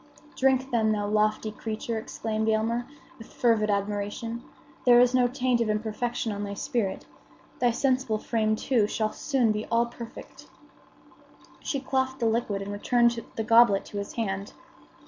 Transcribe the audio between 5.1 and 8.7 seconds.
no taint of imperfection on thy spirit. Thy sensible frame,